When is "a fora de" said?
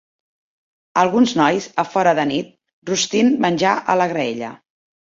1.83-2.27